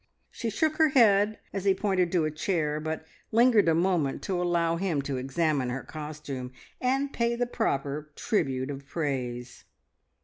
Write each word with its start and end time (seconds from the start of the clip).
She 0.31 0.49
shook 0.49 0.77
her 0.77 0.87
head 0.89 1.37
as 1.53 1.63
he 1.65 1.75
pointed 1.75 2.11
to 2.11 2.25
a 2.25 2.31
chair, 2.31 2.79
but 2.79 3.05
lingered 3.31 3.69
a 3.69 3.75
moment 3.75 4.23
to 4.23 4.41
allow 4.41 4.77
him 4.77 5.03
to 5.03 5.17
examine 5.17 5.69
her 5.69 5.83
costume 5.83 6.51
and 6.81 7.13
pay 7.13 7.35
the 7.35 7.45
proper 7.45 8.11
tribute 8.15 8.71
of 8.71 8.87
praise. 8.87 9.63